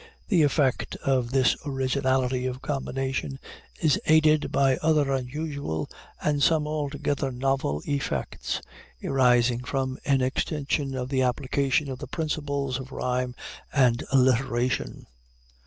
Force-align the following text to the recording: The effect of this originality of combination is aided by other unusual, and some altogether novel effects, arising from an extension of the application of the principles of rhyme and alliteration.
The 0.29 0.41
effect 0.41 0.95
of 1.05 1.29
this 1.29 1.55
originality 1.63 2.47
of 2.47 2.63
combination 2.63 3.37
is 3.79 3.99
aided 4.07 4.51
by 4.51 4.77
other 4.77 5.11
unusual, 5.13 5.91
and 6.19 6.41
some 6.41 6.65
altogether 6.67 7.31
novel 7.31 7.83
effects, 7.85 8.63
arising 9.03 9.59
from 9.63 9.99
an 10.03 10.21
extension 10.23 10.95
of 10.97 11.09
the 11.09 11.21
application 11.21 11.87
of 11.87 11.99
the 11.99 12.07
principles 12.07 12.79
of 12.79 12.91
rhyme 12.91 13.35
and 13.71 14.03
alliteration. 14.11 15.05